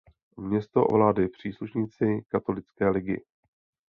Město 0.37 0.85
ovládli 0.85 1.29
příslušníci 1.29 2.23
katolické 2.31 2.89
ligy. 2.89 3.23